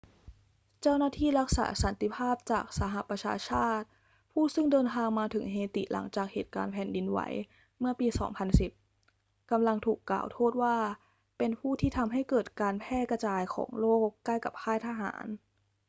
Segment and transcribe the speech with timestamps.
[0.81, 3.85] เจ้าหน้าที่รักษาสันติภาพจากสหประชาชาติ
[4.31, 7.19] ผู้ซึ่งเดินทางมาถึงเฮติหลังจากเหตุการณ์แผ่นดินไหว
[7.79, 8.07] เมื่อปี
[8.79, 10.77] 2010 กำลังถูกกล่าวโทษว่า
[11.37, 15.25] เป็นผู้ที่ทำให้เกิดการแพร่กระจายของโรคใกล้กับค่ายทหาร